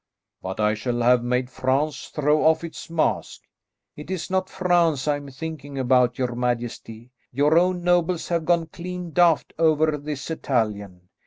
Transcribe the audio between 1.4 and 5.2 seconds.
France throw off its mask." "It is not France I